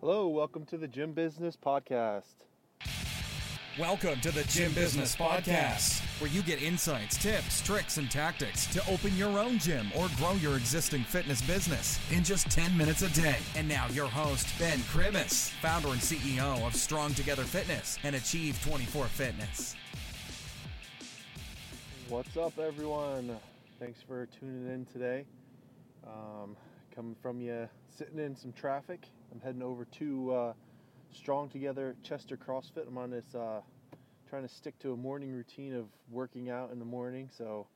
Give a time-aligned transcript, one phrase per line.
[0.00, 2.46] Hello, welcome to the Gym Business Podcast.
[3.78, 8.82] Welcome to the Gym Business Podcast, where you get insights, tips, tricks, and tactics to
[8.90, 13.10] open your own gym or grow your existing fitness business in just 10 minutes a
[13.10, 13.36] day.
[13.56, 18.58] And now, your host, Ben Krimis, founder and CEO of Strong Together Fitness and Achieve
[18.64, 19.76] 24 Fitness.
[22.08, 23.36] What's up, everyone?
[23.78, 25.26] Thanks for tuning in today.
[26.06, 26.56] Um,
[26.96, 29.00] coming from you sitting in some traffic.
[29.32, 30.52] I'm heading over to uh,
[31.12, 32.88] Strong Together Chester CrossFit.
[32.88, 33.60] I'm on this uh,
[34.28, 37.68] trying to stick to a morning routine of working out in the morning, so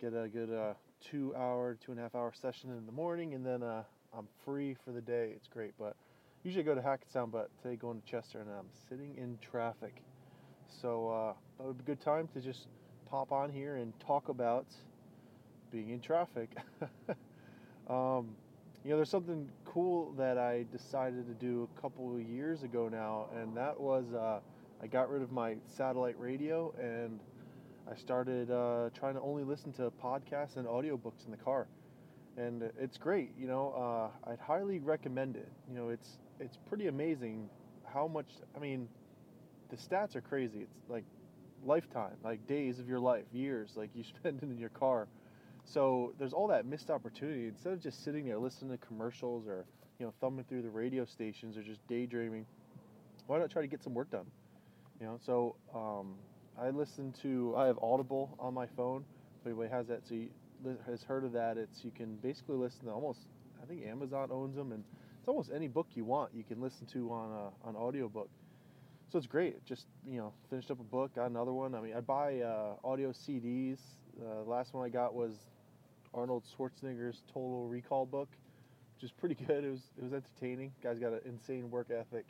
[0.00, 3.34] get a good uh, two hour, two and a half hour session in the morning,
[3.34, 3.82] and then uh,
[4.16, 5.32] I'm free for the day.
[5.36, 5.96] It's great, but
[6.44, 10.02] usually I go to Hackettstown, but today going to Chester, and I'm sitting in traffic.
[10.80, 12.68] So uh, that would be a good time to just
[13.10, 14.66] pop on here and talk about
[15.70, 16.56] being in traffic.
[17.90, 18.34] um,
[18.86, 22.88] you know, there's something cool that I decided to do a couple of years ago
[22.88, 24.38] now, and that was uh,
[24.80, 27.18] I got rid of my satellite radio and
[27.90, 31.66] I started uh, trying to only listen to podcasts and audiobooks in the car.
[32.36, 33.72] And it's great, you know.
[34.24, 35.50] Uh, I'd highly recommend it.
[35.68, 37.48] You know, it's it's pretty amazing
[37.92, 38.26] how much.
[38.54, 38.88] I mean,
[39.68, 40.60] the stats are crazy.
[40.60, 41.04] It's like
[41.64, 45.08] lifetime, like days of your life, years, like you spend in your car
[45.66, 47.48] so there's all that missed opportunity.
[47.48, 49.64] Instead of just sitting there listening to commercials or
[49.98, 52.46] you know thumbing through the radio stations or just daydreaming,
[53.26, 54.26] why not try to get some work done?
[55.00, 56.14] You know, so um,
[56.58, 59.04] I listen to I have Audible on my phone.
[59.40, 60.28] If anybody has that, so you,
[60.86, 63.20] has heard of that, it's you can basically listen to almost
[63.62, 64.84] I think Amazon owns them, and
[65.18, 68.30] it's almost any book you want you can listen to on a, on audiobook.
[69.10, 69.64] So it's great.
[69.64, 71.74] Just you know, finished up a book, got another one.
[71.74, 73.78] I mean, I buy uh, audio CDs.
[74.20, 75.34] Uh, the last one I got was
[76.14, 78.28] Arnold Schwarzenegger's Total Recall book,
[78.94, 79.64] which is pretty good.
[79.64, 80.72] It was it was entertaining.
[80.82, 82.26] Guy's got an insane work ethic.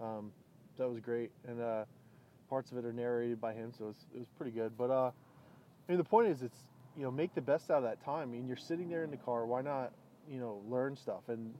[0.00, 0.32] Um,
[0.78, 1.84] that was great, and uh,
[2.48, 4.72] parts of it are narrated by him, so it was, it was pretty good.
[4.78, 6.58] But uh, I mean, the point is, it's
[6.96, 8.22] you know, make the best out of that time.
[8.22, 9.46] I mean, you're sitting there in the car.
[9.46, 9.92] Why not,
[10.28, 11.22] you know, learn stuff?
[11.28, 11.54] And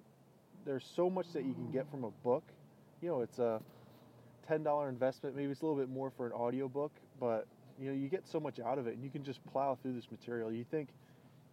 [0.65, 2.45] there's so much that you can get from a book.
[3.01, 3.61] You know, it's a
[4.47, 5.37] ten dollar investment.
[5.37, 7.47] Maybe it's a little bit more for an audio book, but
[7.79, 9.95] you know, you get so much out of it, and you can just plow through
[9.95, 10.53] this material.
[10.53, 10.89] You think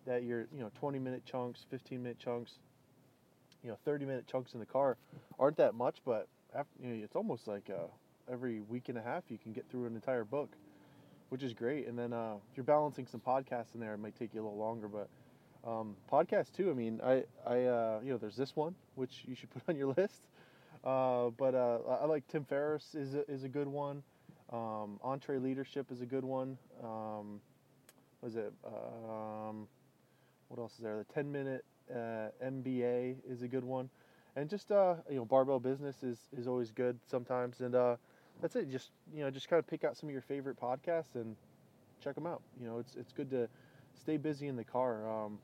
[0.07, 2.53] that your you know 20 minute chunks 15 minute chunks
[3.63, 4.97] you know 30 minute chunks in the car
[5.37, 7.87] aren't that much but after, you know, it's almost like uh,
[8.31, 10.49] every week and a half you can get through an entire book
[11.29, 11.87] which is great.
[11.87, 14.43] And then uh, if you're balancing some podcasts in there it might take you a
[14.43, 15.09] little longer but
[15.69, 19.35] um, podcasts too i mean i i uh, you know there's this one which you
[19.35, 20.27] should put on your list.
[20.83, 24.03] Uh, but uh, i like tim ferriss is a, is a good one.
[24.53, 26.57] Um, EntreLeadership is a good one.
[26.81, 27.41] Um,
[28.21, 28.53] was it?
[28.65, 29.67] Um,
[30.49, 30.97] what else is there?
[30.97, 33.89] The 10 minute uh, MBA is a good one,
[34.35, 37.61] and just uh, you know barbell business is is always good sometimes.
[37.61, 37.95] And uh,
[38.41, 38.69] that's it.
[38.69, 41.35] Just you know just kind of pick out some of your favorite podcasts and
[42.03, 42.41] check them out.
[42.59, 43.47] You know it's it's good to
[43.95, 45.09] stay busy in the car.
[45.09, 45.39] Um,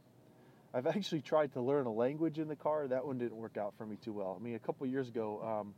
[0.73, 2.87] I've actually tried to learn a language in the car.
[2.87, 4.37] That one didn't work out for me too well.
[4.39, 5.73] I mean, a couple years ago, um,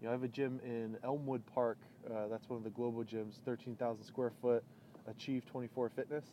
[0.00, 1.78] you know, I have a gym in Elmwood Park.
[2.06, 4.62] Uh, that's one of the global gyms, 13,000 square foot,
[5.08, 6.24] Achieve 24 Fitness,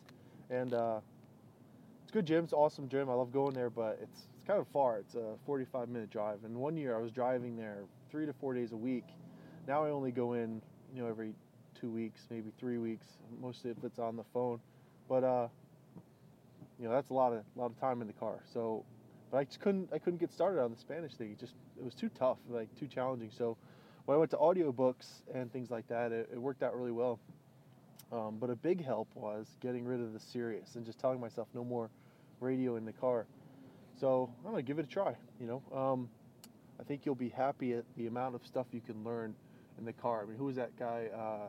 [0.50, 1.00] and uh,
[2.12, 2.44] good gym.
[2.44, 3.08] It's awesome gym.
[3.08, 4.98] I love going there, but it's it's kind of far.
[4.98, 6.44] It's a 45 minute drive.
[6.44, 9.04] And one year I was driving there three to four days a week.
[9.68, 10.60] Now I only go in,
[10.94, 11.32] you know, every
[11.80, 13.06] two weeks, maybe three weeks.
[13.40, 14.60] Mostly if it's on the phone,
[15.08, 15.48] but uh,
[16.78, 18.40] you know, that's a lot of a lot of time in the car.
[18.52, 18.84] So,
[19.30, 21.30] but I just couldn't I couldn't get started on the Spanish thing.
[21.30, 23.30] It just it was too tough, like too challenging.
[23.30, 23.56] So,
[24.04, 27.20] when I went to audiobooks and things like that, it, it worked out really well.
[28.12, 31.48] Um, but a big help was getting rid of the Sirius and just telling myself
[31.54, 31.88] no more
[32.42, 33.26] radio in the car.
[34.00, 35.14] So I'm gonna give it a try.
[35.40, 36.08] You know, um,
[36.80, 39.34] I think you'll be happy at the amount of stuff you can learn
[39.78, 40.22] in the car.
[40.22, 41.08] I mean, who was that guy?
[41.14, 41.46] Uh,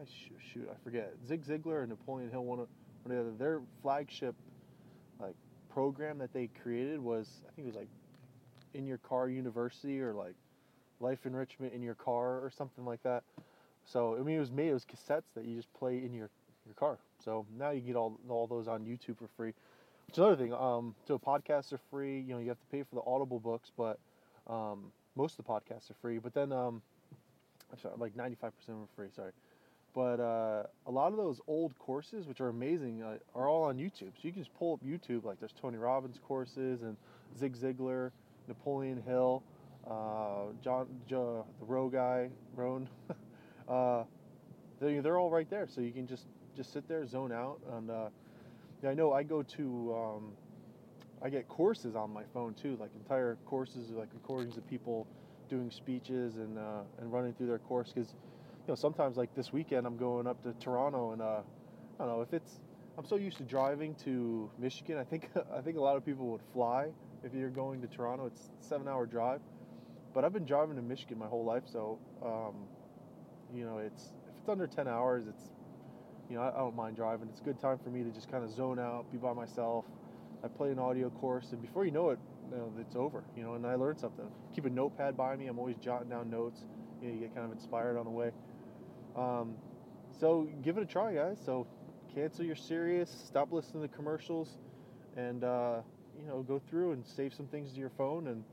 [0.00, 1.12] I shoot, shoot, I forget.
[1.26, 2.44] Zig Ziglar and Napoleon Hill.
[2.44, 2.68] One of,
[3.02, 3.38] one of the other.
[3.38, 4.34] Their flagship
[5.20, 5.34] like
[5.68, 7.88] program that they created was I think it was like
[8.74, 10.34] in your car university or like
[11.00, 13.24] life enrichment in your car or something like that.
[13.84, 14.68] So I mean, it was made.
[14.68, 16.30] It was cassettes that you just play in your
[16.66, 16.98] your car.
[17.24, 19.54] So now you get all all those on YouTube for free.
[20.08, 20.54] It's another thing.
[20.54, 22.20] Um, so podcasts are free.
[22.20, 23.98] You know, you have to pay for the Audible books, but
[24.46, 26.18] um, most of the podcasts are free.
[26.18, 26.80] But then, um,
[27.82, 29.08] sorry, like 95% of them are free.
[29.14, 29.32] Sorry,
[29.94, 33.76] but uh, a lot of those old courses, which are amazing, uh, are all on
[33.76, 34.12] YouTube.
[34.14, 35.24] So you can just pull up YouTube.
[35.24, 36.96] Like there's Tony Robbins courses and
[37.38, 38.10] Zig Ziglar,
[38.46, 39.42] Napoleon Hill,
[39.86, 42.88] uh, John, the Row guy, Rohn.
[43.68, 44.04] uh,
[44.80, 45.66] they're, they're all right there.
[45.68, 46.24] So you can just
[46.56, 48.08] just sit there, zone out, and uh,
[48.82, 50.32] yeah, I know I go to um,
[51.22, 55.06] I get courses on my phone too, like entire courses, like recordings of people
[55.48, 57.92] doing speeches and uh, and running through their course.
[57.94, 61.40] Because you know sometimes like this weekend I'm going up to Toronto and uh,
[61.98, 62.60] I don't know if it's
[62.96, 64.98] I'm so used to driving to Michigan.
[64.98, 66.88] I think I think a lot of people would fly
[67.24, 68.26] if you're going to Toronto.
[68.26, 69.40] It's a seven hour drive,
[70.14, 72.54] but I've been driving to Michigan my whole life, so um,
[73.54, 75.50] you know it's if it's under ten hours, it's
[76.28, 77.28] you know I, I don't mind driving.
[77.30, 79.84] It's a good time for me to just kind of zone out, be by myself.
[80.44, 82.18] I play an audio course, and before you know it,
[82.50, 83.24] you know, it's over.
[83.36, 84.26] You know, and I learned something.
[84.54, 85.46] Keep a notepad by me.
[85.46, 86.64] I'm always jotting down notes.
[87.02, 88.30] You know, you get kind of inspired on the way.
[89.16, 89.54] Um,
[90.20, 91.38] so give it a try, guys.
[91.44, 91.66] So
[92.14, 94.58] cancel your Sirius, stop listening to commercials,
[95.16, 95.80] and uh,
[96.20, 98.28] you know go through and save some things to your phone.
[98.28, 98.44] And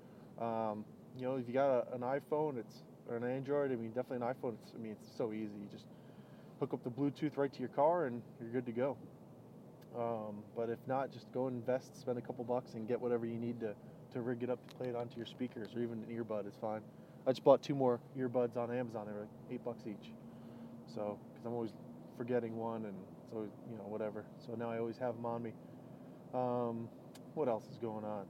[0.42, 0.86] um,
[1.18, 3.71] you know if you got a, an iPhone, it's or an Android.
[3.71, 4.56] I mean, definitely an iPhone.
[4.63, 5.54] It's I mean it's so easy.
[5.62, 5.86] You just
[6.60, 8.98] hook up the Bluetooth right to your car, and you're good to go.
[9.98, 13.38] Um, but if not, just go invest, spend a couple bucks, and get whatever you
[13.38, 13.74] need to,
[14.13, 16.54] to rig it up to play it onto your speakers, or even an earbud is
[16.60, 16.81] fine.
[17.25, 19.07] I just bought two more earbuds on Amazon.
[19.07, 20.12] They were like eight bucks each.
[20.94, 21.72] So, because I'm always
[22.18, 22.96] forgetting one, and
[23.31, 24.24] so you know whatever.
[24.46, 25.54] So now I always have them on me.
[26.34, 26.90] Um,
[27.34, 28.25] what else is going on?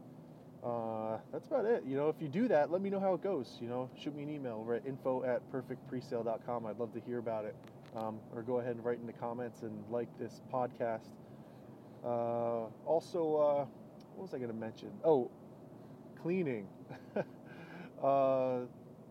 [0.63, 1.83] Uh, that's about it.
[1.86, 3.57] You know, if you do that, let me know how it goes.
[3.60, 6.66] You know, shoot me an email over at info at perfectpresale.com.
[6.66, 7.56] I'd love to hear about it.
[7.95, 11.09] Um, or go ahead and write in the comments and like this podcast.
[12.03, 13.65] Uh, also, uh,
[14.15, 14.92] what was I going to mention?
[15.03, 15.31] Oh,
[16.21, 16.68] cleaning.
[18.03, 18.59] uh,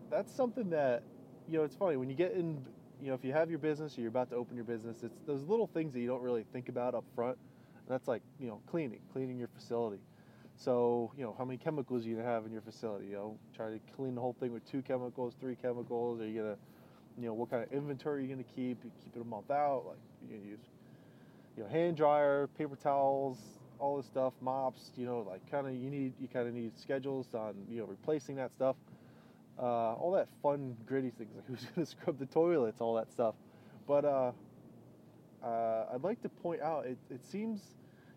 [0.09, 1.03] that's something that,
[1.47, 2.63] you know, it's funny when you get in,
[3.01, 5.19] you know, if you have your business or you're about to open your business, it's
[5.25, 7.37] those little things that you don't really think about up front.
[7.77, 10.01] And that's like, you know, cleaning, cleaning your facility.
[10.57, 13.07] So, you know, how many chemicals are you to have in your facility?
[13.07, 16.21] You know, try to clean the whole thing with two chemicals, three chemicals.
[16.21, 16.59] Are you going to,
[17.17, 18.83] you know, what kind of inventory you're you going to keep?
[18.83, 19.83] You keep it a month out?
[19.87, 20.59] Like, you're going to use
[21.57, 23.37] you know, hand dryer, paper towels,
[23.79, 26.77] all this stuff, mops, you know, like kind of you need you kind of need
[26.77, 28.75] schedules on you know replacing that stuff,
[29.59, 33.35] uh, all that fun gritty things like who's gonna scrub the toilets, all that stuff.
[33.87, 34.31] But uh,
[35.43, 37.61] uh, I'd like to point out it, it seems,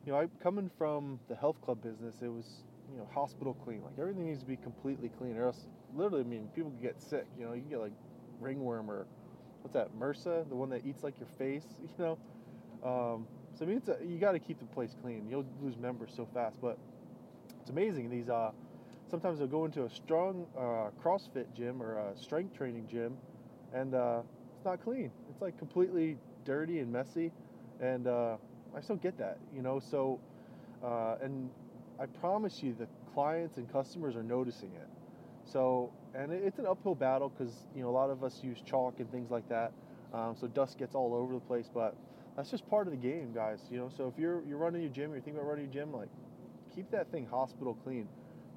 [0.06, 2.46] you know, I coming from the health club business, it was
[2.92, 6.26] you know hospital clean, like everything needs to be completely clean, or else literally, I
[6.26, 7.26] mean, people get sick.
[7.38, 7.92] You know, you can get like
[8.40, 9.06] ringworm or
[9.62, 12.18] what's that, MRSA, the one that eats like your face, you know.
[12.82, 15.26] Um, so I mean, it's a, you got to keep the place clean.
[15.28, 16.78] You'll lose members so fast, but
[17.60, 18.08] it's amazing.
[18.10, 18.52] These uh,
[19.10, 23.16] sometimes they'll go into a strong uh, CrossFit gym or a strength training gym,
[23.72, 24.22] and uh,
[24.56, 25.10] it's not clean.
[25.30, 27.32] It's like completely dirty and messy,
[27.80, 28.36] and uh,
[28.76, 29.80] I still get that, you know.
[29.80, 30.20] So,
[30.82, 31.50] uh, and
[31.98, 34.88] I promise you, the clients and customers are noticing it.
[35.44, 39.00] So, and it's an uphill battle because you know a lot of us use chalk
[39.00, 39.72] and things like that,
[40.12, 41.96] um, so dust gets all over the place, but
[42.36, 43.60] that's just part of the game, guys.
[43.70, 45.92] You know, so if you're you're running your gym, you're thinking about running your gym,
[45.92, 46.08] like
[46.74, 48.08] keep that thing hospital clean.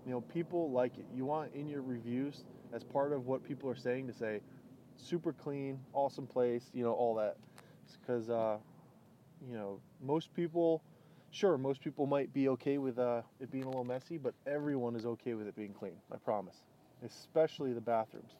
[0.06, 1.06] You know, people like it.
[1.16, 2.44] You want in your reviews
[2.74, 4.42] as part of what people are saying to say,
[4.98, 6.70] super clean, awesome place.
[6.74, 7.38] You know, all that,
[8.02, 8.58] because uh,
[9.48, 10.82] you know most people,
[11.32, 14.96] sure, most people might be okay with uh, it being a little messy, but everyone
[14.96, 15.96] is okay with it being clean.
[16.12, 16.58] I promise.
[17.06, 18.32] Especially the bathrooms.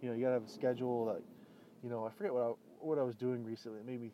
[0.00, 1.06] You know, you gotta have a schedule.
[1.06, 1.22] Like,
[1.82, 3.80] you know, I forget what I what I was doing recently.
[3.80, 4.10] It made me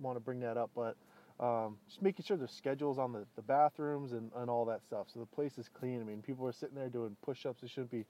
[0.00, 0.96] want to bring that up, but
[1.38, 5.06] um, just making sure there's schedules on the, the bathrooms and, and all that stuff.
[5.12, 6.00] So the place is clean.
[6.00, 7.60] I mean, people are sitting there doing push ups.
[7.60, 8.04] They shouldn't be,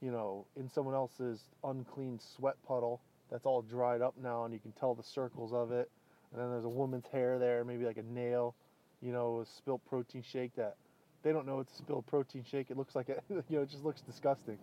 [0.00, 3.00] you know, in someone else's unclean sweat puddle
[3.30, 5.90] that's all dried up now and you can tell the circles of it.
[6.32, 8.54] And then there's a woman's hair there, maybe like a nail,
[9.02, 10.76] you know, a spilt protein shake that
[11.24, 12.70] they don't know it's a spilled protein shake.
[12.70, 14.58] It looks like it, you know, it just looks disgusting.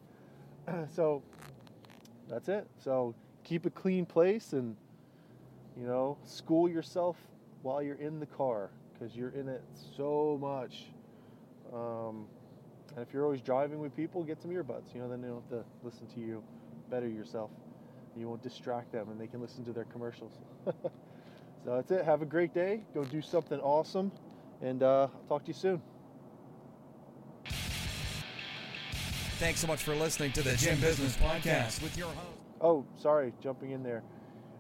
[0.96, 1.24] so
[2.30, 2.68] that's it.
[2.80, 3.14] So
[3.44, 4.78] keep a clean place and
[5.80, 7.18] you know, school yourself
[7.64, 9.64] while you're in the car because you're in it
[9.98, 10.86] so much.
[11.74, 12.28] Um,
[12.96, 14.94] and if you're always driving with people, get some earbuds.
[14.94, 16.44] You know, then they don't have to listen to you.
[16.90, 17.50] Better yourself.
[18.18, 20.34] You won't distract them, and they can listen to their commercials.
[20.66, 20.74] so
[21.66, 22.04] that's it.
[22.04, 22.82] Have a great day.
[22.94, 24.12] Go do something awesome,
[24.62, 25.82] and uh, I'll talk to you soon.
[29.42, 32.38] Thanks so much for listening to the Gym Business Podcast with your host.
[32.62, 34.04] Oh, sorry, jumping in there.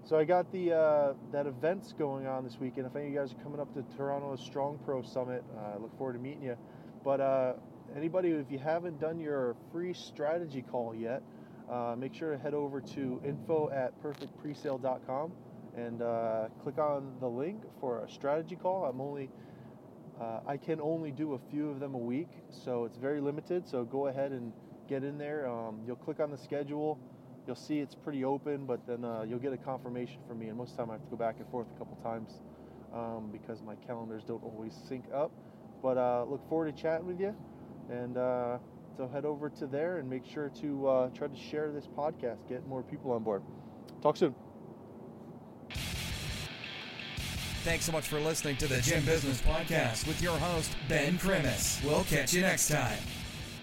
[0.06, 2.88] So I got the uh, that events going on this weekend.
[2.88, 5.78] If any of you guys are coming up to Toronto's Strong Pro Summit, uh, I
[5.78, 6.58] look forward to meeting you.
[7.06, 7.54] But uh,
[7.96, 11.22] anybody, if you haven't done your free strategy call yet,
[11.72, 15.32] uh, make sure to head over to info at perfectpresale.com
[15.78, 18.86] and uh, click on the link for a strategy call.
[18.86, 19.30] I'm only
[20.20, 23.68] uh, I can only do a few of them a week, so it's very limited.
[23.68, 24.52] So go ahead and
[24.92, 25.50] get in there.
[25.50, 27.00] Um, you'll click on the schedule
[27.48, 30.48] you'll see it's pretty open, but then uh, you'll get a confirmation from me.
[30.48, 32.40] And most of the time, I have to go back and forth a couple times
[32.94, 35.32] um, because my calendars don't always sync up.
[35.82, 37.36] But uh, look forward to chatting with you.
[37.90, 38.60] And uh,
[38.98, 42.48] so head over to there and make sure to uh, try to share this podcast,
[42.48, 43.42] get more people on board.
[44.02, 44.36] Talk soon.
[47.64, 51.84] Thanks so much for listening to the Gym Business Podcast with your host, Ben Krimis.
[51.84, 52.98] We'll catch you next time.